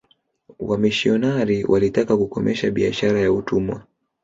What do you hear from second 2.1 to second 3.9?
kukomesha biashara ya utumwa